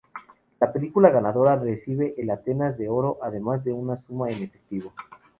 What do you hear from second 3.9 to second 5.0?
suma en efectivo.